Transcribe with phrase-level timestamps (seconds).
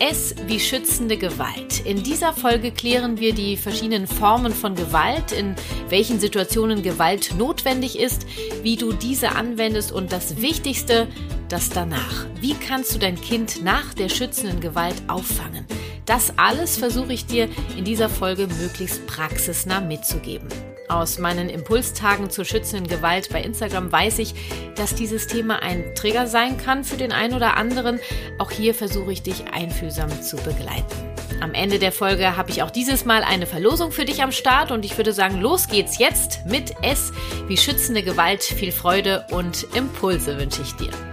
[0.00, 1.84] S wie schützende Gewalt.
[1.84, 5.54] In dieser Folge klären wir die verschiedenen Formen von Gewalt, in
[5.90, 8.26] welchen Situationen Gewalt notwendig ist,
[8.62, 11.06] wie du diese anwendest und das Wichtigste,
[11.50, 12.24] das danach.
[12.40, 15.66] Wie kannst du dein Kind nach der schützenden Gewalt auffangen?
[16.06, 20.48] Das alles versuche ich dir in dieser Folge möglichst praxisnah mitzugeben.
[20.90, 24.34] Aus meinen Impulstagen zur schützenden Gewalt bei Instagram weiß ich,
[24.74, 28.00] dass dieses Thema ein Trigger sein kann für den einen oder anderen.
[28.38, 30.84] Auch hier versuche ich dich einfühlsam zu begleiten.
[31.40, 34.72] Am Ende der Folge habe ich auch dieses Mal eine Verlosung für dich am Start
[34.72, 37.12] und ich würde sagen, los geht's jetzt mit S
[37.46, 38.42] wie schützende Gewalt.
[38.42, 41.09] Viel Freude und Impulse wünsche ich dir.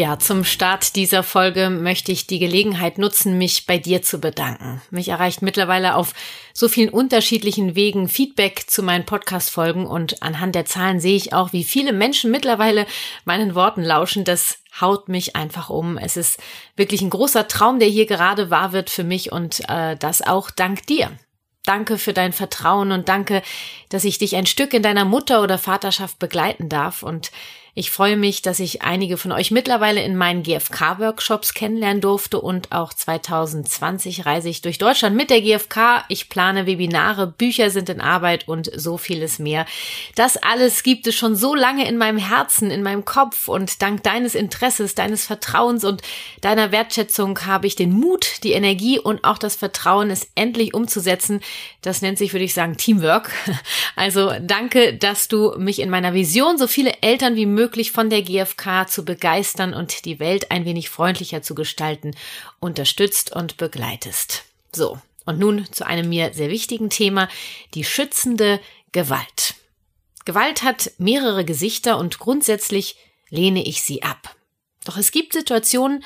[0.00, 4.80] Ja, zum Start dieser Folge möchte ich die Gelegenheit nutzen, mich bei dir zu bedanken.
[4.92, 6.14] Mich erreicht mittlerweile auf
[6.52, 11.52] so vielen unterschiedlichen Wegen Feedback zu meinen Podcast-Folgen und anhand der Zahlen sehe ich auch,
[11.52, 12.86] wie viele Menschen mittlerweile
[13.24, 14.22] meinen Worten lauschen.
[14.22, 15.98] Das haut mich einfach um.
[15.98, 16.38] Es ist
[16.76, 20.52] wirklich ein großer Traum, der hier gerade wahr wird für mich und äh, das auch
[20.52, 21.10] dank dir.
[21.64, 23.42] Danke für dein Vertrauen und danke,
[23.88, 27.32] dass ich dich ein Stück in deiner Mutter- oder Vaterschaft begleiten darf und
[27.78, 32.72] ich freue mich, dass ich einige von euch mittlerweile in meinen GFK-Workshops kennenlernen durfte und
[32.72, 36.04] auch 2020 reise ich durch Deutschland mit der GFK.
[36.08, 39.64] Ich plane Webinare, Bücher sind in Arbeit und so vieles mehr.
[40.16, 44.02] Das alles gibt es schon so lange in meinem Herzen, in meinem Kopf und dank
[44.02, 46.02] deines Interesses, deines Vertrauens und
[46.40, 51.42] deiner Wertschätzung habe ich den Mut, die Energie und auch das Vertrauen, es endlich umzusetzen.
[51.82, 53.30] Das nennt sich, würde ich sagen, Teamwork.
[53.96, 58.08] Also danke, dass du mich in meiner Vision so viele Eltern wie möglich möglich von
[58.08, 62.12] der GfK zu begeistern und die Welt ein wenig freundlicher zu gestalten,
[62.60, 64.44] unterstützt und begleitest.
[64.74, 67.28] So, und nun zu einem mir sehr wichtigen Thema,
[67.74, 68.58] die schützende
[68.92, 69.54] Gewalt.
[70.24, 72.96] Gewalt hat mehrere Gesichter und grundsätzlich
[73.28, 74.34] lehne ich sie ab.
[74.86, 76.02] Doch es gibt Situationen,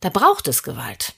[0.00, 1.12] da braucht es Gewalt.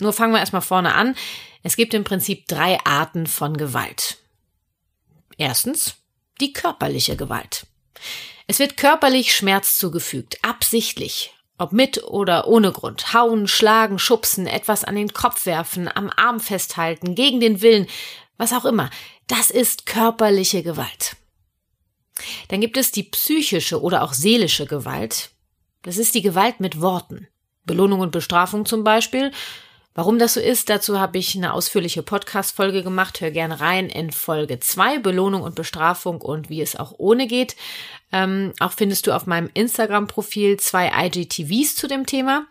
[0.00, 1.16] Nur fangen wir erstmal vorne an.
[1.64, 4.18] Es gibt im Prinzip drei Arten von Gewalt.
[5.38, 5.96] Erstens
[6.40, 7.66] die körperliche Gewalt.
[8.46, 13.14] Es wird körperlich Schmerz zugefügt, absichtlich, ob mit oder ohne Grund.
[13.14, 17.86] Hauen, schlagen, schubsen, etwas an den Kopf werfen, am Arm festhalten, gegen den Willen,
[18.36, 18.90] was auch immer.
[19.26, 21.16] Das ist körperliche Gewalt.
[22.48, 25.30] Dann gibt es die psychische oder auch seelische Gewalt.
[25.82, 27.28] Das ist die Gewalt mit Worten.
[27.64, 29.32] Belohnung und Bestrafung zum Beispiel,
[29.96, 33.20] Warum das so ist, dazu habe ich eine ausführliche Podcast-Folge gemacht.
[33.20, 37.54] Hör gerne rein in Folge 2, Belohnung und Bestrafung und wie es auch ohne geht.
[38.10, 42.46] Ähm, auch findest du auf meinem Instagram-Profil zwei IGTVs zu dem Thema.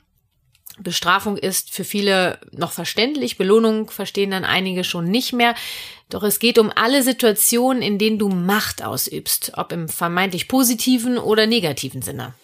[0.80, 5.54] Bestrafung ist für viele noch verständlich, Belohnung verstehen dann einige schon nicht mehr.
[6.10, 11.18] Doch es geht um alle Situationen, in denen du Macht ausübst, ob im vermeintlich positiven
[11.18, 12.36] oder negativen Sinne.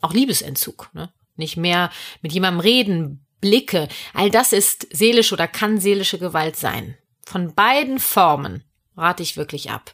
[0.00, 1.10] Auch Liebesentzug, ne?
[1.36, 1.90] Nicht mehr
[2.22, 6.96] mit jemandem reden, Blicke, all das ist seelische oder kann seelische Gewalt sein.
[7.24, 8.64] Von beiden Formen
[8.96, 9.92] rate ich wirklich ab.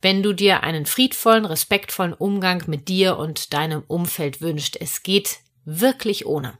[0.00, 5.38] Wenn du dir einen friedvollen, respektvollen Umgang mit dir und deinem Umfeld wünscht, es geht
[5.64, 6.58] wirklich ohne.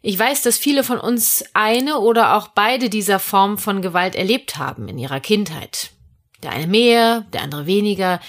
[0.00, 4.56] Ich weiß, dass viele von uns eine oder auch beide dieser Formen von Gewalt erlebt
[4.56, 5.90] haben in ihrer Kindheit.
[6.42, 8.20] Der eine mehr, der andere weniger.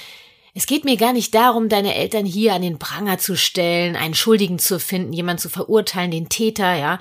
[0.54, 4.16] Es geht mir gar nicht darum, deine Eltern hier an den Pranger zu stellen, einen
[4.16, 7.00] Schuldigen zu finden, jemanden zu verurteilen, den Täter, ja.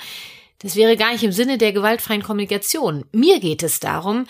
[0.60, 3.04] Das wäre gar nicht im Sinne der gewaltfreien Kommunikation.
[3.12, 4.26] Mir geht es darum,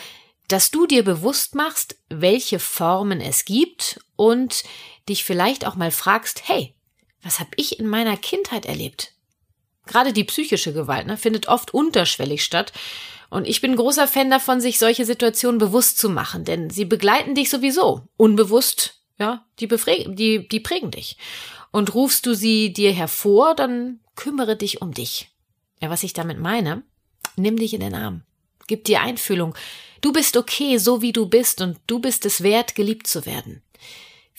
[0.46, 4.64] dass du dir bewusst machst, welche Formen es gibt und
[5.08, 6.74] dich vielleicht auch mal fragst, hey,
[7.22, 9.12] was habe ich in meiner Kindheit erlebt?
[9.86, 12.72] Gerade die psychische Gewalt ne, findet oft unterschwellig statt.
[13.30, 17.34] Und ich bin großer Fan davon, sich solche Situationen bewusst zu machen, denn sie begleiten
[17.34, 21.16] dich sowieso, unbewusst ja, die, befrägen, die, die prägen dich.
[21.70, 25.30] Und rufst du sie dir hervor, dann kümmere dich um dich.
[25.80, 26.82] Ja, was ich damit meine,
[27.36, 28.22] nimm dich in den Arm.
[28.66, 29.54] Gib dir Einfühlung.
[30.00, 33.62] Du bist okay, so wie du bist, und du bist es wert, geliebt zu werden.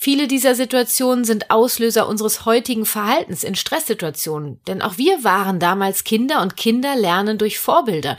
[0.02, 6.04] Viele dieser Situationen sind Auslöser unseres heutigen Verhaltens in Stresssituationen, denn auch wir waren damals
[6.04, 8.16] Kinder und Kinder lernen durch Vorbilder.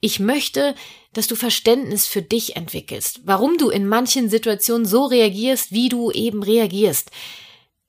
[0.00, 0.74] Ich möchte,
[1.12, 6.10] dass du Verständnis für dich entwickelst, warum du in manchen Situationen so reagierst, wie du
[6.10, 7.10] eben reagierst.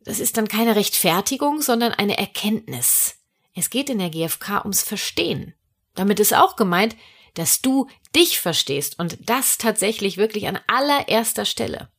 [0.03, 3.15] Das ist dann keine Rechtfertigung, sondern eine Erkenntnis.
[3.53, 5.53] Es geht in der GfK ums Verstehen.
[5.93, 6.95] Damit ist auch gemeint,
[7.33, 11.89] dass du dich verstehst und das tatsächlich wirklich an allererster Stelle.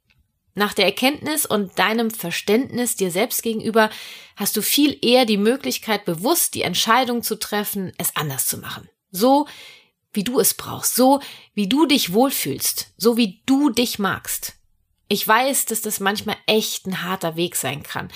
[0.54, 3.88] Nach der Erkenntnis und deinem Verständnis dir selbst gegenüber
[4.36, 8.88] hast du viel eher die Möglichkeit, bewusst die Entscheidung zu treffen, es anders zu machen.
[9.10, 9.46] So,
[10.12, 11.20] wie du es brauchst, so,
[11.54, 14.54] wie du dich wohlfühlst, so wie du dich magst.
[15.08, 18.10] Ich weiß, dass das manchmal echt ein harter Weg sein kann.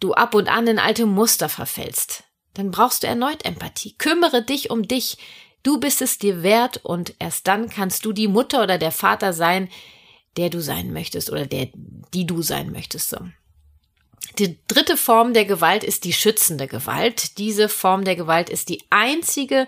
[0.00, 2.24] Du ab und an in alte Muster verfällst.
[2.54, 3.94] Dann brauchst du erneut Empathie.
[3.98, 5.18] Kümmere dich um dich.
[5.62, 9.32] Du bist es dir wert und erst dann kannst du die Mutter oder der Vater
[9.32, 9.68] sein,
[10.36, 11.68] der du sein möchtest oder der,
[12.12, 13.10] die du sein möchtest.
[13.10, 13.18] So.
[14.38, 17.38] Die dritte Form der Gewalt ist die schützende Gewalt.
[17.38, 19.66] Diese Form der Gewalt ist die einzige,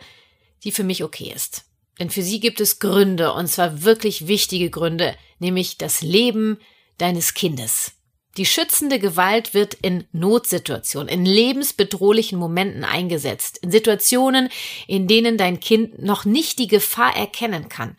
[0.64, 1.64] die für mich okay ist.
[1.98, 6.58] Denn für sie gibt es Gründe, und zwar wirklich wichtige Gründe, nämlich das Leben
[6.98, 7.92] deines Kindes.
[8.36, 14.50] Die schützende Gewalt wird in Notsituationen, in lebensbedrohlichen Momenten eingesetzt, in Situationen,
[14.86, 17.96] in denen dein Kind noch nicht die Gefahr erkennen kann.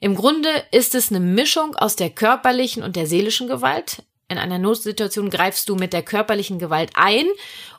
[0.00, 4.02] Im Grunde ist es eine Mischung aus der körperlichen und der seelischen Gewalt.
[4.28, 7.26] In einer Notsituation greifst du mit der körperlichen Gewalt ein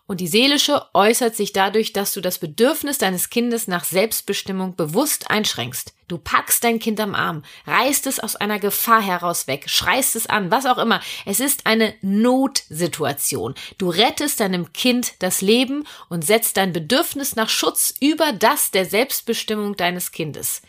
[0.07, 5.29] und die seelische äußert sich dadurch, dass du das Bedürfnis deines Kindes nach Selbstbestimmung bewusst
[5.29, 5.93] einschränkst.
[6.07, 10.25] Du packst dein Kind am Arm, reißt es aus einer Gefahr heraus weg, schreist es
[10.25, 11.01] an, was auch immer.
[11.25, 13.53] Es ist eine Notsituation.
[13.77, 18.85] Du rettest deinem Kind das Leben und setzt dein Bedürfnis nach Schutz über das der
[18.85, 20.61] Selbstbestimmung deines Kindes.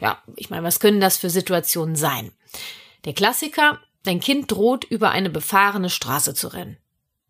[0.00, 2.32] Ja, ich meine, was können das für Situationen sein?
[3.04, 6.78] Der Klassiker, dein Kind droht über eine befahrene Straße zu rennen.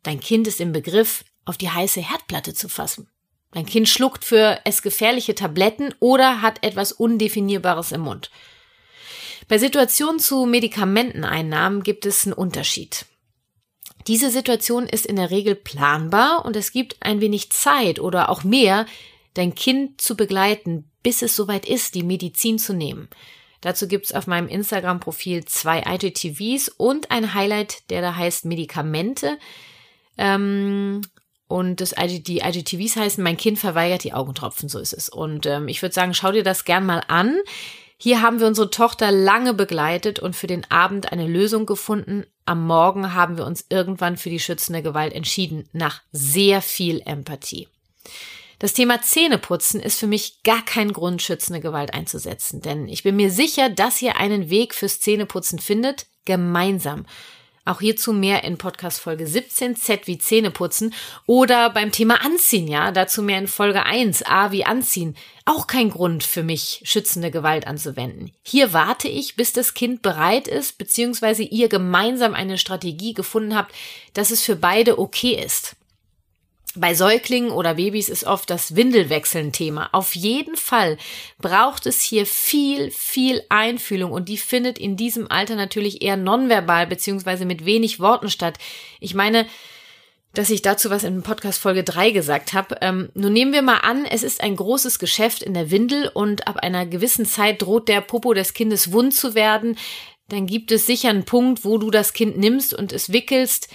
[0.04, 3.08] Dein Kind ist im Begriff, auf die heiße Herdplatte zu fassen.
[3.52, 8.30] Dein Kind schluckt für es gefährliche Tabletten oder hat etwas Undefinierbares im Mund.
[9.48, 13.06] Bei Situationen zu Medikamenteneinnahmen gibt es einen Unterschied.
[14.06, 18.44] Diese Situation ist in der Regel planbar und es gibt ein wenig Zeit oder auch
[18.44, 18.86] mehr,
[19.34, 23.08] dein Kind zu begleiten, bis es soweit ist, die Medizin zu nehmen.
[23.60, 29.38] Dazu gibt's auf meinem Instagram-Profil zwei IGTVs und ein Highlight, der da heißt Medikamente.
[30.18, 31.02] Ähm,
[31.48, 35.08] und das die IGTVs heißen, mein Kind verweigert die Augentropfen, so ist es.
[35.08, 37.38] Und ähm, ich würde sagen, schau dir das gern mal an.
[37.98, 42.26] Hier haben wir unsere Tochter lange begleitet und für den Abend eine Lösung gefunden.
[42.44, 47.68] Am Morgen haben wir uns irgendwann für die schützende Gewalt entschieden, nach sehr viel Empathie.
[48.58, 53.16] Das Thema Zähneputzen ist für mich gar kein Grund, schützende Gewalt einzusetzen, denn ich bin
[53.16, 57.06] mir sicher, dass ihr einen Weg fürs Zähneputzen findet, gemeinsam.
[57.66, 60.94] Auch hierzu mehr in Podcast Folge 17 Z wie Zähneputzen
[61.26, 65.16] oder beim Thema Anziehen, ja, dazu mehr in Folge 1 A wie Anziehen.
[65.44, 68.30] Auch kein Grund für mich, schützende Gewalt anzuwenden.
[68.44, 73.74] Hier warte ich, bis das Kind bereit ist, beziehungsweise ihr gemeinsam eine Strategie gefunden habt,
[74.14, 75.74] dass es für beide okay ist.
[76.78, 79.88] Bei Säuglingen oder Babys ist oft das Windelwechseln Thema.
[79.92, 80.98] Auf jeden Fall
[81.38, 86.86] braucht es hier viel, viel Einfühlung und die findet in diesem Alter natürlich eher nonverbal
[86.86, 88.58] beziehungsweise mit wenig Worten statt.
[89.00, 89.46] Ich meine,
[90.34, 92.76] dass ich dazu was in Podcast Folge 3 gesagt habe.
[92.82, 96.46] Ähm, nun nehmen wir mal an, es ist ein großes Geschäft in der Windel und
[96.46, 99.78] ab einer gewissen Zeit droht der Popo des Kindes wund zu werden.
[100.28, 103.68] Dann gibt es sicher einen Punkt, wo du das Kind nimmst und es wickelst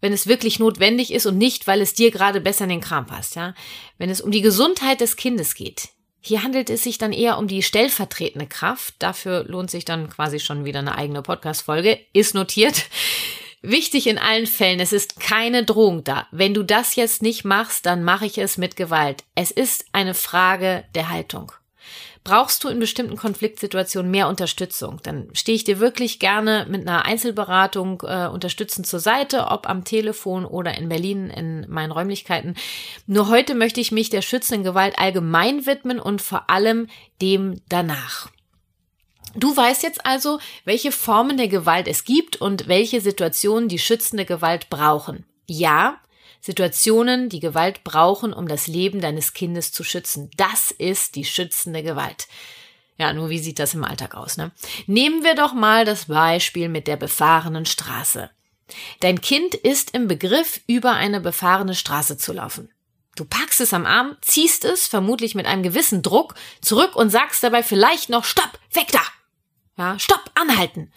[0.00, 3.06] wenn es wirklich notwendig ist und nicht, weil es dir gerade besser in den Kram
[3.06, 3.54] passt, ja.
[3.98, 5.90] Wenn es um die Gesundheit des Kindes geht.
[6.22, 8.94] Hier handelt es sich dann eher um die stellvertretende Kraft.
[8.98, 11.98] Dafür lohnt sich dann quasi schon wieder eine eigene Podcast-Folge.
[12.12, 12.84] Ist notiert.
[13.62, 16.26] Wichtig in allen Fällen, es ist keine Drohung da.
[16.30, 19.24] Wenn du das jetzt nicht machst, dann mache ich es mit Gewalt.
[19.34, 21.52] Es ist eine Frage der Haltung.
[22.22, 25.00] Brauchst du in bestimmten Konfliktsituationen mehr Unterstützung?
[25.02, 29.84] Dann stehe ich dir wirklich gerne mit einer Einzelberatung äh, unterstützend zur Seite, ob am
[29.84, 32.56] Telefon oder in Berlin in meinen Räumlichkeiten.
[33.06, 36.88] Nur heute möchte ich mich der schützenden Gewalt allgemein widmen und vor allem
[37.22, 38.28] dem danach.
[39.34, 44.26] Du weißt jetzt also, welche Formen der Gewalt es gibt und welche Situationen die schützende
[44.26, 45.24] Gewalt brauchen.
[45.46, 46.00] Ja,
[46.40, 50.30] Situationen, die Gewalt brauchen, um das Leben deines Kindes zu schützen.
[50.36, 52.28] Das ist die schützende Gewalt.
[52.96, 54.52] Ja, nur wie sieht das im Alltag aus, ne?
[54.86, 58.30] Nehmen wir doch mal das Beispiel mit der befahrenen Straße.
[59.00, 62.70] Dein Kind ist im Begriff, über eine befahrene Straße zu laufen.
[63.16, 67.42] Du packst es am Arm, ziehst es, vermutlich mit einem gewissen Druck, zurück und sagst
[67.42, 69.02] dabei vielleicht noch Stopp, weg da!
[69.76, 70.92] Ja, Stopp, anhalten.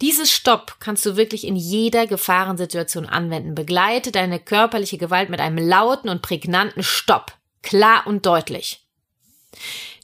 [0.00, 3.54] Dieses Stopp kannst du wirklich in jeder Gefahrensituation anwenden.
[3.54, 7.32] Begleite deine körperliche Gewalt mit einem lauten und prägnanten Stopp.
[7.62, 8.86] Klar und deutlich.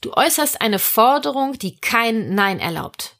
[0.00, 3.16] Du äußerst eine Forderung, die kein Nein erlaubt.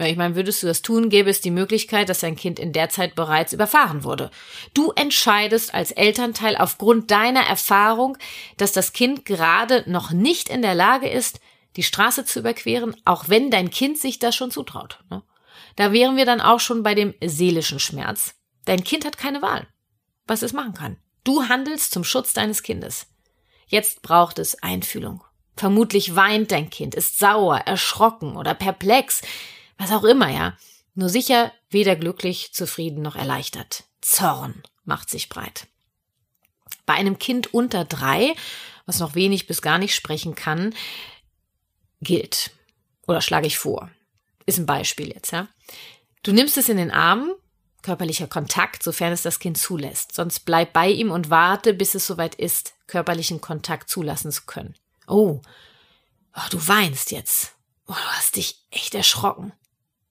[0.00, 2.72] Ja, ich meine, würdest du das tun, gäbe es die Möglichkeit, dass dein Kind in
[2.72, 4.30] der Zeit bereits überfahren wurde.
[4.72, 8.18] Du entscheidest als Elternteil aufgrund deiner Erfahrung,
[8.56, 11.40] dass das Kind gerade noch nicht in der Lage ist,
[11.76, 14.98] die Straße zu überqueren, auch wenn dein Kind sich das schon zutraut.
[15.10, 15.22] Ne?
[15.76, 18.34] Da wären wir dann auch schon bei dem seelischen Schmerz.
[18.64, 19.66] Dein Kind hat keine Wahl,
[20.26, 20.96] was es machen kann.
[21.24, 23.06] Du handelst zum Schutz deines Kindes.
[23.66, 25.24] Jetzt braucht es Einfühlung.
[25.56, 29.22] Vermutlich weint dein Kind, ist sauer, erschrocken oder perplex,
[29.78, 30.56] was auch immer, ja.
[30.94, 33.84] Nur sicher weder glücklich, zufrieden noch erleichtert.
[34.00, 35.66] Zorn macht sich breit.
[36.86, 38.34] Bei einem Kind unter drei,
[38.86, 40.74] was noch wenig bis gar nicht sprechen kann,
[42.00, 42.50] gilt.
[43.06, 43.90] Oder schlage ich vor.
[44.46, 45.48] Ist ein Beispiel jetzt, ja.
[46.22, 47.32] Du nimmst es in den Arm,
[47.82, 50.14] körperlicher Kontakt, sofern es das Kind zulässt.
[50.14, 54.74] Sonst bleib bei ihm und warte, bis es soweit ist, körperlichen Kontakt zulassen zu können.
[55.06, 55.40] Oh,
[56.34, 57.54] oh du weinst jetzt.
[57.86, 59.52] Oh, du hast dich echt erschrocken.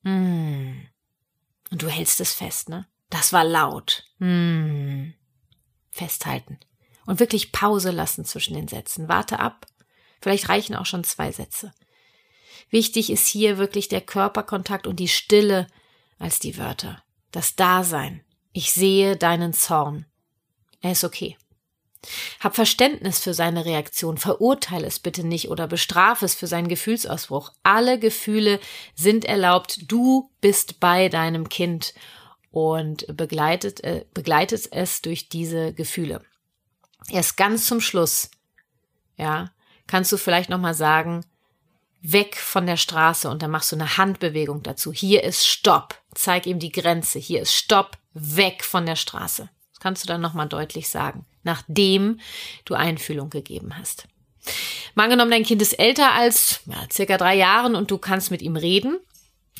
[0.04, 0.86] Hm.
[1.70, 2.86] Und du hältst es fest, ne?
[3.10, 4.04] Das war laut.
[4.18, 5.14] Hm.
[5.90, 6.58] Festhalten.
[7.06, 9.08] Und wirklich Pause lassen zwischen den Sätzen.
[9.08, 9.66] Warte ab.
[10.20, 11.72] Vielleicht reichen auch schon zwei Sätze.
[12.70, 15.66] Wichtig ist hier wirklich der Körperkontakt und die Stille
[16.18, 17.02] als die Wörter.
[17.30, 18.22] Das Dasein.
[18.52, 20.06] Ich sehe deinen Zorn.
[20.80, 21.36] Er ist okay.
[22.40, 27.52] Hab Verständnis für seine Reaktion, verurteile es bitte nicht oder bestrafe es für seinen Gefühlsausbruch.
[27.62, 28.60] Alle Gefühle
[28.94, 29.90] sind erlaubt.
[29.90, 31.94] Du bist bei deinem Kind
[32.50, 36.22] und begleitet, äh, begleitet es durch diese Gefühle.
[37.10, 38.30] Erst ganz zum Schluss,
[39.16, 39.50] ja,
[39.86, 41.24] kannst du vielleicht nochmal sagen,
[42.04, 44.92] weg von der Straße und dann machst du eine Handbewegung dazu.
[44.92, 45.96] Hier ist Stopp.
[46.14, 47.18] Zeig ihm die Grenze.
[47.18, 47.98] Hier ist Stopp.
[48.12, 49.48] Weg von der Straße.
[49.72, 52.18] Das kannst du dann nochmal deutlich sagen nachdem
[52.64, 54.08] du Einfühlung gegeben hast.
[54.94, 58.42] Mal angenommen, dein Kind ist älter als ja, circa drei Jahren und du kannst mit
[58.42, 58.98] ihm reden.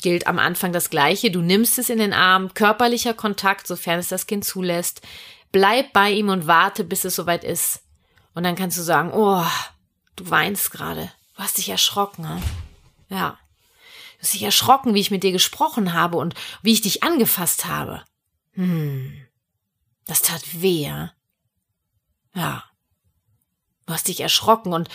[0.01, 1.31] Gilt am Anfang das Gleiche.
[1.31, 5.01] Du nimmst es in den Arm, körperlicher Kontakt, sofern es das Kind zulässt.
[5.51, 7.81] Bleib bei ihm und warte, bis es soweit ist.
[8.33, 9.45] Und dann kannst du sagen, oh,
[10.17, 11.11] du weinst gerade.
[11.35, 12.23] Du hast dich erschrocken.
[12.23, 12.41] Ne?
[13.09, 13.37] Ja.
[14.17, 17.65] Du hast dich erschrocken, wie ich mit dir gesprochen habe und wie ich dich angefasst
[17.65, 18.03] habe.
[18.53, 19.25] Hm.
[20.05, 21.13] Das tat weh, ja?
[22.33, 22.63] Ja.
[23.85, 24.89] Du hast dich erschrocken und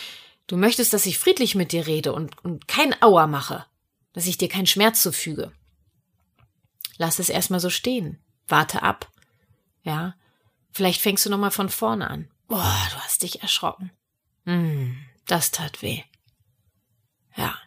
[0.46, 3.66] du möchtest, dass ich friedlich mit dir rede und, und kein Auer mache,
[4.12, 5.52] dass ich dir keinen Schmerz zufüge.
[6.96, 8.22] Lass es erstmal so stehen.
[8.48, 9.10] Warte ab.
[9.82, 10.14] Ja.
[10.72, 12.30] Vielleicht fängst du nochmal von vorne an.
[12.46, 13.90] Boah, du hast dich erschrocken.
[14.44, 16.02] Hm, das tat weh.
[17.40, 17.58] Ja,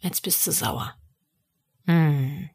[0.00, 0.94] jetzt bist du sauer.
[1.86, 2.50] Hm.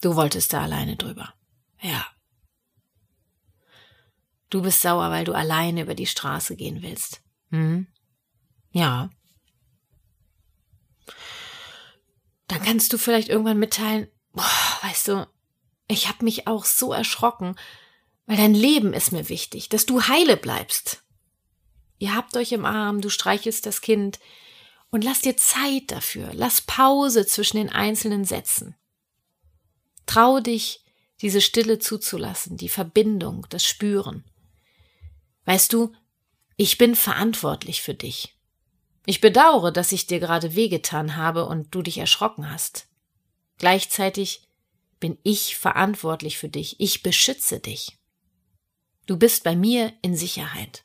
[0.00, 1.34] Du wolltest da alleine drüber.
[1.82, 2.06] Ja.
[4.48, 7.20] Du bist sauer, weil du alleine über die Straße gehen willst.
[7.50, 7.88] Hm?
[8.70, 9.10] Ja.
[12.48, 15.28] Dann kannst du vielleicht irgendwann mitteilen, boah, weißt du,
[15.88, 17.54] ich hab mich auch so erschrocken,
[18.24, 21.04] weil dein Leben ist mir wichtig, dass du heile bleibst.
[21.98, 24.20] Ihr habt euch im Arm, du streichelst das Kind
[24.90, 28.74] und lass dir Zeit dafür, lass Pause zwischen den einzelnen Sätzen.
[30.06, 30.84] Trau dich,
[31.20, 34.24] diese Stille zuzulassen, die Verbindung, das Spüren.
[35.44, 35.92] Weißt du,
[36.56, 38.34] ich bin verantwortlich für dich.
[39.06, 42.88] Ich bedauere, dass ich dir gerade wehgetan habe und du dich erschrocken hast.
[43.58, 44.48] Gleichzeitig
[44.98, 46.80] bin ich verantwortlich für dich.
[46.80, 47.98] Ich beschütze dich.
[49.06, 50.84] Du bist bei mir in Sicherheit.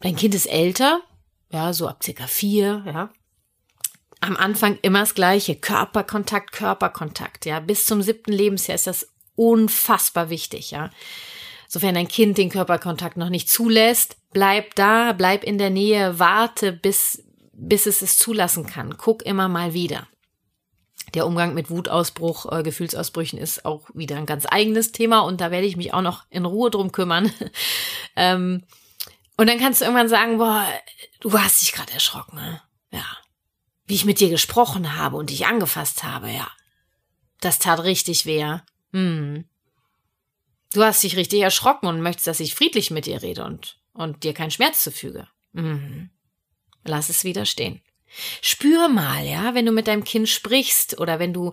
[0.00, 1.02] Dein Kind ist älter,
[1.50, 3.10] ja, so ab circa vier, ja.
[4.20, 5.56] Am Anfang immer das Gleiche.
[5.56, 7.60] Körperkontakt, Körperkontakt, ja.
[7.60, 10.90] Bis zum siebten Lebensjahr ist das unfassbar wichtig, ja.
[11.68, 16.72] Sofern dein Kind den Körperkontakt noch nicht zulässt, bleib da, bleib in der Nähe, warte,
[16.72, 18.96] bis, bis es es zulassen kann.
[18.98, 20.06] Guck immer mal wieder.
[21.14, 25.50] Der Umgang mit Wutausbruch, äh, Gefühlsausbrüchen ist auch wieder ein ganz eigenes Thema und da
[25.50, 27.32] werde ich mich auch noch in Ruhe drum kümmern.
[28.16, 28.64] ähm,
[29.40, 30.68] und dann kannst du irgendwann sagen, boah,
[31.20, 32.60] du hast dich gerade erschrocken, ne?
[32.92, 33.06] Ja.
[33.86, 36.46] Wie ich mit dir gesprochen habe und dich angefasst habe, ja.
[37.40, 38.58] Das tat richtig weh.
[38.92, 39.46] Hm.
[40.74, 44.24] Du hast dich richtig erschrocken und möchtest, dass ich friedlich mit dir rede und, und
[44.24, 45.26] dir keinen Schmerz zufüge.
[45.52, 46.10] Mhm.
[46.84, 47.80] Lass es wieder stehen.
[48.42, 51.52] Spür mal, ja, wenn du mit deinem Kind sprichst oder wenn du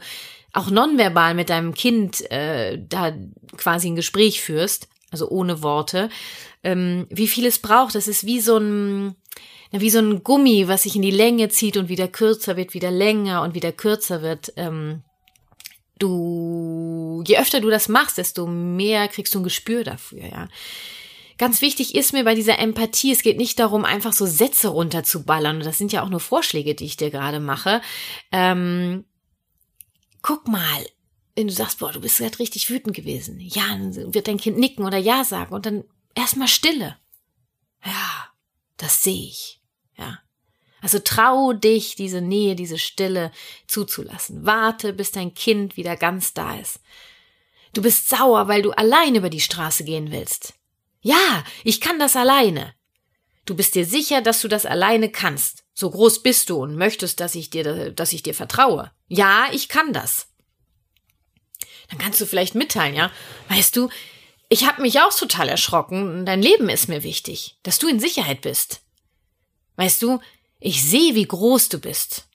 [0.51, 3.15] auch nonverbal mit deinem Kind äh, da
[3.55, 6.09] quasi ein Gespräch führst, also ohne Worte,
[6.63, 7.95] ähm, wie viel es braucht.
[7.95, 9.15] Das ist wie so ein
[9.71, 12.89] wie so ein Gummi, was sich in die Länge zieht und wieder kürzer wird, wieder
[12.89, 14.53] länger und wieder kürzer wird.
[14.55, 15.03] Ähm,
[15.99, 20.47] du, je öfter du das machst, desto mehr kriegst du ein Gespür dafür, ja.
[21.37, 25.59] Ganz wichtig ist mir bei dieser Empathie, es geht nicht darum, einfach so Sätze runterzuballern.
[25.59, 27.81] Das sind ja auch nur Vorschläge, die ich dir gerade mache.
[28.31, 29.05] Ähm,
[30.23, 30.83] guck mal,
[31.37, 33.39] wenn du sagst, boah, du bist gerade richtig wütend gewesen.
[33.39, 35.83] Ja, dann wird dein Kind nicken oder Ja sagen und dann
[36.15, 36.97] erstmal Stille.
[37.85, 38.29] Ja,
[38.77, 39.61] das sehe ich.
[39.99, 40.19] Ja.
[40.81, 43.31] Also trau dich, diese Nähe, diese Stille
[43.67, 44.47] zuzulassen.
[44.47, 46.79] Warte, bis dein Kind wieder ganz da ist.
[47.73, 50.55] Du bist sauer, weil du allein über die Straße gehen willst.
[51.01, 52.73] Ja, ich kann das alleine.
[53.45, 55.65] Du bist dir sicher, dass du das alleine kannst.
[55.75, 58.91] So groß bist du und möchtest, dass ich dir, dass ich dir vertraue.
[59.07, 60.29] Ja, ich kann das.
[61.89, 63.11] Dann kannst du vielleicht mitteilen, ja?
[63.49, 63.89] Weißt du,
[64.49, 66.25] ich habe mich auch total erschrocken.
[66.25, 68.81] Dein Leben ist mir wichtig, dass du in Sicherheit bist.
[69.75, 70.19] Weißt du,
[70.59, 72.27] ich sehe, wie groß du bist.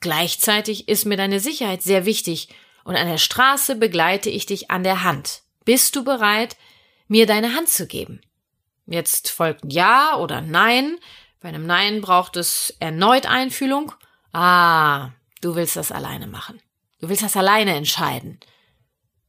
[0.00, 2.48] Gleichzeitig ist mir deine Sicherheit sehr wichtig
[2.84, 5.42] und an der Straße begleite ich dich an der Hand.
[5.64, 6.56] Bist du bereit,
[7.08, 8.20] mir deine Hand zu geben?
[8.86, 10.96] Jetzt folgt Ja oder Nein.
[11.40, 13.92] Bei einem Nein braucht es erneut Einfühlung.
[14.32, 15.10] Ah,
[15.40, 16.60] du willst das alleine machen.
[17.00, 18.38] Du willst das alleine entscheiden.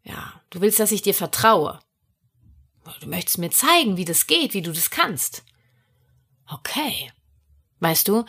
[0.07, 1.79] Ja, du willst, dass ich dir vertraue.
[3.01, 5.43] Du möchtest mir zeigen, wie das geht, wie du das kannst.
[6.49, 7.11] Okay.
[7.79, 8.23] Weißt du,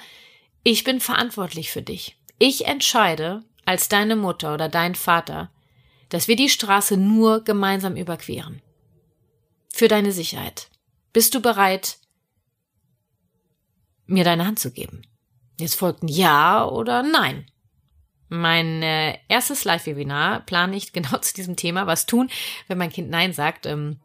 [0.64, 2.18] ich bin verantwortlich für dich.
[2.38, 5.50] Ich entscheide als deine Mutter oder dein Vater,
[6.08, 8.60] dass wir die Straße nur gemeinsam überqueren.
[9.72, 10.70] Für deine Sicherheit.
[11.12, 11.98] Bist du bereit,
[14.06, 15.02] mir deine Hand zu geben?
[15.60, 17.46] Jetzt folgt ein Ja oder Nein.
[18.28, 21.86] Mein äh, erstes Live-Webinar plane ich genau zu diesem Thema.
[21.86, 22.30] Was tun,
[22.66, 23.66] wenn mein Kind Nein sagt?
[23.66, 23.98] Ähm,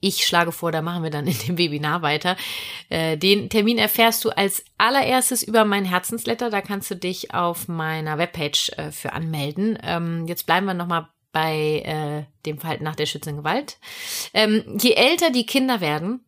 [0.00, 2.36] ich schlage vor, da machen wir dann in dem Webinar weiter.
[2.90, 6.50] Äh, den Termin erfährst du als allererstes über mein Herzensletter.
[6.50, 9.78] Da kannst du dich auf meiner Webpage äh, für anmelden.
[9.82, 13.78] Ähm, jetzt bleiben wir nochmal bei äh, dem Verhalten nach der schützenden Gewalt.
[14.34, 16.22] Ähm, je älter die Kinder werden,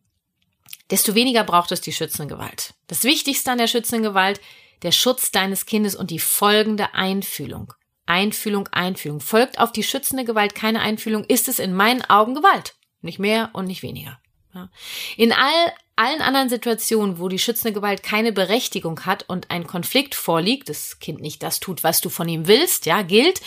[0.89, 2.73] desto weniger braucht es die schützende Gewalt.
[2.87, 4.41] Das Wichtigste an der schützenden Gewalt,
[4.83, 7.73] der Schutz deines Kindes und die folgende Einfühlung.
[8.05, 9.19] Einfühlung, Einfühlung.
[9.19, 12.75] Folgt auf die schützende Gewalt keine Einfühlung, ist es in meinen Augen Gewalt.
[13.01, 14.19] Nicht mehr und nicht weniger.
[14.53, 14.69] Ja.
[15.17, 20.15] In all, allen anderen Situationen, wo die schützende Gewalt keine Berechtigung hat und ein Konflikt
[20.15, 23.41] vorliegt, das Kind nicht das tut, was du von ihm willst, ja, gilt,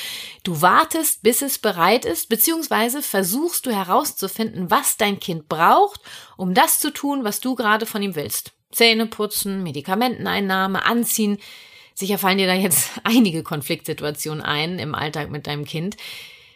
[0.45, 6.01] du wartest, bis es bereit ist, beziehungsweise versuchst du herauszufinden, was dein Kind braucht,
[6.37, 8.53] um das zu tun, was du gerade von ihm willst.
[8.73, 11.39] Zähne putzen, Medikamenteneinnahme, anziehen.
[11.95, 15.97] Sicher fallen dir da jetzt einige Konfliktsituationen ein im Alltag mit deinem Kind.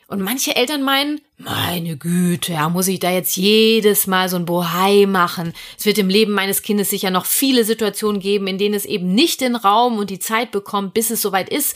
[0.07, 4.45] Und manche Eltern meinen, meine Güte, ja, muss ich da jetzt jedes Mal so ein
[4.45, 5.55] Bohai machen?
[5.79, 9.15] Es wird im Leben meines Kindes sicher noch viele Situationen geben, in denen es eben
[9.15, 11.75] nicht den Raum und die Zeit bekommt, bis es soweit ist.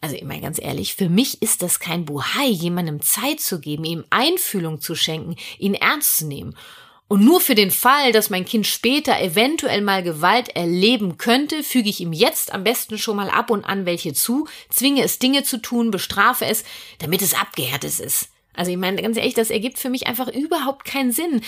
[0.00, 3.84] Also ich meine ganz ehrlich, für mich ist das kein Bohai, jemandem Zeit zu geben,
[3.84, 6.56] ihm Einfühlung zu schenken, ihn ernst zu nehmen.
[7.10, 11.88] Und nur für den Fall, dass mein Kind später eventuell mal Gewalt erleben könnte, füge
[11.88, 15.42] ich ihm jetzt am besten schon mal ab und an welche zu, zwinge es Dinge
[15.42, 16.62] zu tun, bestrafe es,
[17.00, 18.28] damit es abgehärtet ist.
[18.54, 21.42] Also ich meine, ganz ehrlich, das ergibt für mich einfach überhaupt keinen Sinn.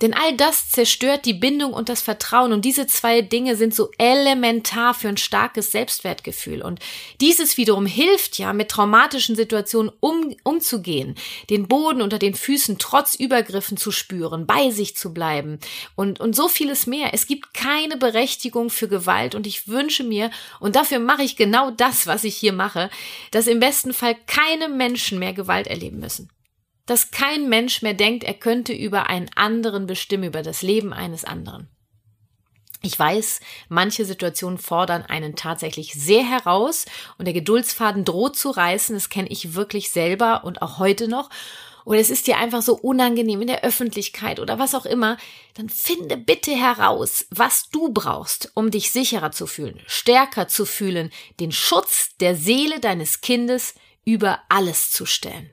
[0.00, 2.52] Denn all das zerstört die Bindung und das Vertrauen.
[2.52, 6.62] Und diese zwei Dinge sind so elementar für ein starkes Selbstwertgefühl.
[6.62, 6.80] Und
[7.20, 11.16] dieses wiederum hilft ja, mit traumatischen Situationen um, umzugehen,
[11.50, 15.58] den Boden unter den Füßen trotz Übergriffen zu spüren, bei sich zu bleiben
[15.96, 17.12] und, und so vieles mehr.
[17.12, 19.34] Es gibt keine Berechtigung für Gewalt.
[19.34, 22.90] Und ich wünsche mir, und dafür mache ich genau das, was ich hier mache,
[23.30, 26.30] dass im besten Fall keine Menschen mehr Gewalt erleben müssen
[26.90, 31.24] dass kein Mensch mehr denkt, er könnte über einen anderen bestimmen, über das Leben eines
[31.24, 31.68] anderen.
[32.82, 38.96] Ich weiß, manche Situationen fordern einen tatsächlich sehr heraus und der Geduldsfaden droht zu reißen.
[38.96, 41.30] Das kenne ich wirklich selber und auch heute noch.
[41.84, 45.16] Oder es ist dir einfach so unangenehm in der Öffentlichkeit oder was auch immer.
[45.54, 51.12] Dann finde bitte heraus, was du brauchst, um dich sicherer zu fühlen, stärker zu fühlen,
[51.38, 55.52] den Schutz der Seele deines Kindes über alles zu stellen.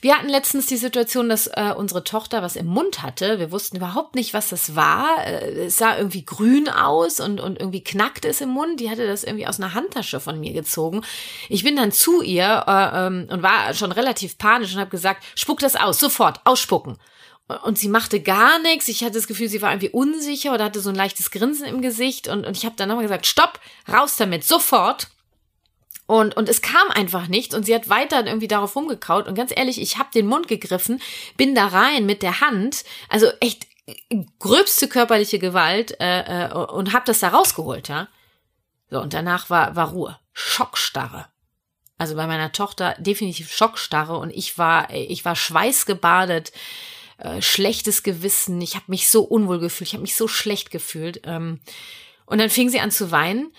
[0.00, 3.38] Wir hatten letztens die Situation, dass äh, unsere Tochter was im Mund hatte.
[3.38, 5.24] Wir wussten überhaupt nicht, was das war.
[5.26, 8.80] Äh, es sah irgendwie grün aus und, und irgendwie knackte es im Mund.
[8.80, 11.02] Die hatte das irgendwie aus einer Handtasche von mir gezogen.
[11.48, 15.24] Ich bin dann zu ihr äh, ähm, und war schon relativ panisch und habe gesagt,
[15.34, 16.96] spuck das aus, sofort, ausspucken.
[17.64, 18.88] Und sie machte gar nichts.
[18.88, 21.82] Ich hatte das Gefühl, sie war irgendwie unsicher oder hatte so ein leichtes Grinsen im
[21.82, 22.28] Gesicht.
[22.28, 23.58] Und, und ich habe dann nochmal gesagt, stopp,
[23.92, 25.08] raus damit, sofort.
[26.10, 29.28] Und, und es kam einfach nichts und sie hat weiter irgendwie darauf rumgekaut.
[29.28, 31.00] Und ganz ehrlich, ich habe den Mund gegriffen,
[31.36, 33.68] bin da rein mit der Hand, also echt
[34.40, 38.08] gröbste körperliche Gewalt äh, äh, und habe das da rausgeholt, ja.
[38.90, 40.18] So, und danach war, war Ruhe.
[40.32, 41.26] Schockstarre.
[41.96, 46.50] Also bei meiner Tochter definitiv Schockstarre und ich war, ich war schweißgebadet,
[47.18, 51.20] äh, schlechtes Gewissen, ich habe mich so unwohl gefühlt, ich habe mich so schlecht gefühlt.
[51.22, 51.60] Ähm,
[52.26, 53.52] und dann fing sie an zu weinen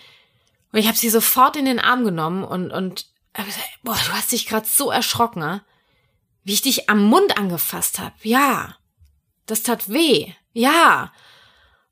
[0.71, 4.13] und ich habe sie sofort in den Arm genommen und, und hab gesagt, boah, du
[4.13, 5.63] hast dich gerade so erschrocken, ne?
[6.43, 8.15] wie ich dich am Mund angefasst habe.
[8.23, 8.77] Ja,
[9.45, 10.33] das tat weh.
[10.53, 11.13] Ja.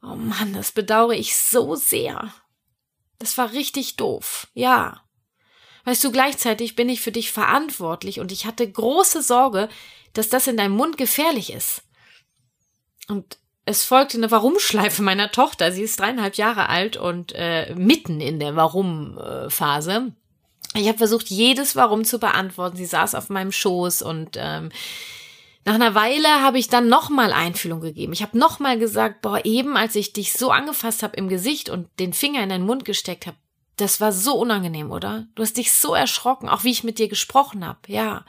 [0.01, 2.33] Oh Mann, das bedauere ich so sehr.
[3.19, 5.03] Das war richtig doof, ja.
[5.83, 9.69] Weißt du, gleichzeitig bin ich für dich verantwortlich und ich hatte große Sorge,
[10.13, 11.83] dass das in deinem Mund gefährlich ist.
[13.07, 13.37] Und
[13.69, 15.71] es folgte eine Warum-Schleife meiner Tochter.
[15.71, 20.12] Sie ist dreieinhalb Jahre alt und äh, mitten in der Warum-Phase.
[20.73, 22.77] Ich habe versucht, jedes Warum zu beantworten.
[22.77, 24.71] Sie saß auf meinem Schoß und ähm,
[25.65, 28.12] nach einer Weile habe ich dann nochmal Einfühlung gegeben.
[28.12, 31.88] Ich habe nochmal gesagt, boah, eben als ich dich so angefasst habe im Gesicht und
[31.99, 33.38] den Finger in deinen Mund gesteckt habe,
[33.77, 35.27] das war so unangenehm, oder?
[35.36, 38.25] Du hast dich so erschrocken, auch wie ich mit dir gesprochen habe, ja.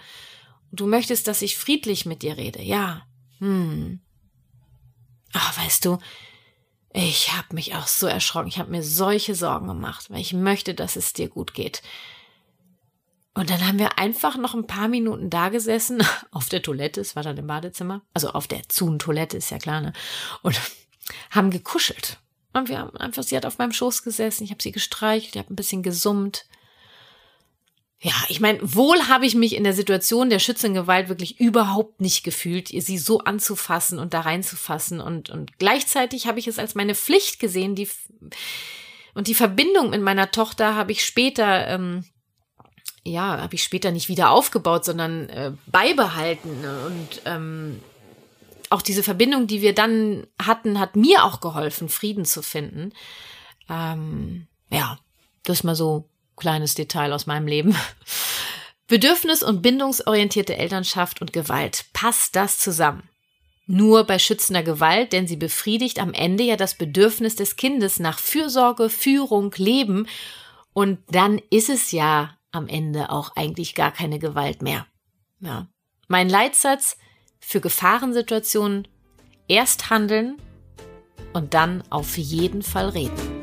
[0.70, 3.06] Und du möchtest, dass ich friedlich mit dir rede, ja.
[3.38, 4.00] Hm.
[5.32, 5.98] Ach, weißt du,
[6.92, 8.48] ich habe mich auch so erschrocken.
[8.48, 11.82] Ich habe mir solche Sorgen gemacht, weil ich möchte, dass es dir gut geht.
[13.32, 17.14] Und dann haben wir einfach noch ein paar Minuten da gesessen, auf der Toilette, es
[17.14, 19.92] war dann im Badezimmer, also auf der Zun-Toilette, ist ja klar, ne?
[20.42, 20.60] Und
[21.30, 22.18] haben gekuschelt.
[22.52, 25.38] Und wir haben einfach, sie hat auf meinem Schoß gesessen, ich habe sie gestreichelt, ich
[25.38, 26.46] habe ein bisschen gesummt.
[28.02, 32.24] Ja, ich meine, wohl habe ich mich in der Situation der Schützengewalt wirklich überhaupt nicht
[32.24, 35.00] gefühlt, sie so anzufassen und da reinzufassen.
[35.00, 37.88] Und, und gleichzeitig habe ich es als meine Pflicht gesehen, die
[39.14, 42.04] und die Verbindung mit meiner Tochter habe ich später, ähm,
[43.04, 46.64] ja, habe ich später nicht wieder aufgebaut, sondern äh, beibehalten.
[46.86, 47.80] Und ähm,
[48.70, 52.92] auch diese Verbindung, die wir dann hatten, hat mir auch geholfen, Frieden zu finden.
[53.68, 54.98] Ähm, ja,
[55.42, 56.08] das mal so
[56.40, 57.76] kleines Detail aus meinem Leben.
[58.88, 61.84] Bedürfnis- und bindungsorientierte Elternschaft und Gewalt.
[61.92, 63.08] Passt das zusammen?
[63.66, 68.18] Nur bei schützender Gewalt, denn sie befriedigt am Ende ja das Bedürfnis des Kindes nach
[68.18, 70.08] Fürsorge, Führung, Leben.
[70.72, 74.86] Und dann ist es ja am Ende auch eigentlich gar keine Gewalt mehr.
[75.38, 75.68] Ja.
[76.08, 76.96] Mein Leitsatz
[77.38, 78.88] für Gefahrensituationen
[79.46, 80.36] erst handeln
[81.32, 83.39] und dann auf jeden Fall reden.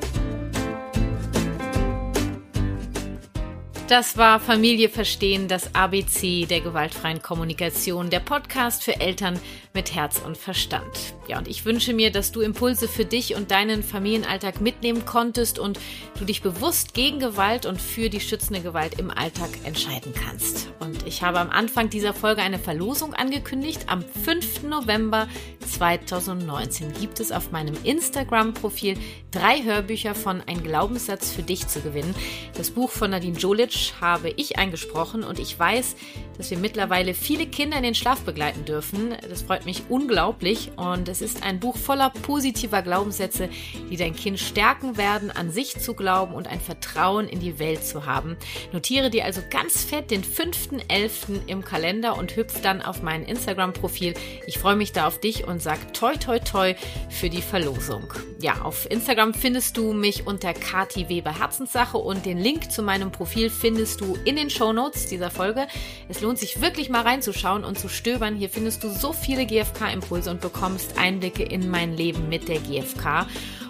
[3.88, 9.40] Das war Familie verstehen, das ABC der gewaltfreien Kommunikation, der Podcast für Eltern
[9.78, 11.14] mit Herz und Verstand.
[11.28, 15.60] Ja, und ich wünsche mir, dass du Impulse für dich und deinen Familienalltag mitnehmen konntest
[15.60, 15.80] und
[16.18, 20.72] du dich bewusst gegen Gewalt und für die schützende Gewalt im Alltag entscheiden kannst.
[20.80, 23.82] Und ich habe am Anfang dieser Folge eine Verlosung angekündigt.
[23.86, 24.64] Am 5.
[24.64, 25.28] November
[25.68, 28.98] 2019 gibt es auf meinem Instagram-Profil
[29.30, 32.16] drei Hörbücher von Ein Glaubenssatz für dich zu gewinnen.
[32.56, 35.96] Das Buch von Nadine Jolic habe ich eingesprochen und ich weiß,
[36.38, 39.16] dass wir mittlerweile viele Kinder in den Schlaf begleiten dürfen.
[39.30, 43.50] Das freut mich unglaublich und es ist ein Buch voller positiver Glaubenssätze,
[43.92, 47.84] die dein Kind stärken werden, an sich zu glauben und ein Vertrauen in die Welt
[47.84, 48.38] zu haben.
[48.72, 51.48] Notiere dir also ganz fett den 5.11.
[51.48, 54.14] im Kalender und hüpf dann auf mein Instagram-Profil.
[54.48, 56.74] Ich freue mich da auf dich und sag toi toi toi
[57.10, 58.14] für die Verlosung.
[58.40, 63.12] Ja, auf Instagram findest du mich unter Kati Weber Herzenssache und den Link zu meinem
[63.12, 65.68] Profil findest du in den Show Notes dieser Folge.
[66.08, 68.36] Es lohnt sich wirklich mal reinzuschauen und zu stöbern.
[68.36, 73.26] Hier findest du so viele GFK-Impulse und bekommst Einblicke in mein Leben mit der GFK.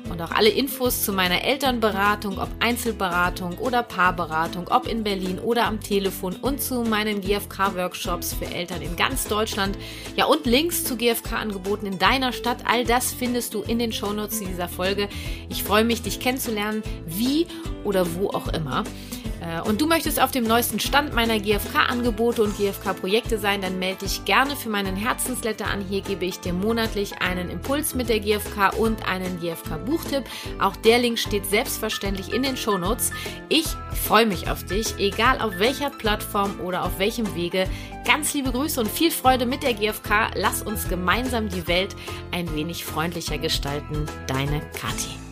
[0.09, 5.65] Und auch alle Infos zu meiner Elternberatung, ob Einzelberatung oder Paarberatung, ob in Berlin oder
[5.65, 9.77] am Telefon und zu meinen GFK-Workshops für Eltern in ganz Deutschland.
[10.15, 12.59] Ja, und Links zu GFK-Angeboten in deiner Stadt.
[12.65, 15.09] All das findest du in den Shownotes dieser Folge.
[15.49, 17.47] Ich freue mich, dich kennenzulernen, wie
[17.83, 18.83] oder wo auch immer.
[19.47, 24.05] Äh, und du möchtest auf dem neuesten Stand meiner GFK-Angebote und GFK-Projekte sein, dann melde
[24.05, 25.81] dich gerne für meinen Herzensletter an.
[25.87, 30.23] Hier gebe ich dir monatlich einen Impuls mit der GFK und einen GFK-Buchtipp.
[30.59, 33.11] Auch der Link steht selbstverständlich in den Shownotes.
[33.49, 33.67] Ich
[34.05, 37.67] freue mich auf dich, egal auf welcher Plattform oder auf welchem Wege.
[38.05, 40.31] Ganz liebe Grüße und viel Freude mit der GFK.
[40.35, 41.95] Lass uns gemeinsam die Welt
[42.31, 44.05] ein wenig freundlicher gestalten.
[44.27, 45.26] Deine Kathi.